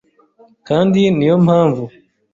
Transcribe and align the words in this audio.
kandi 0.67 1.01
ni 1.15 1.25
yo 1.29 1.35
mpamvu 1.45 1.83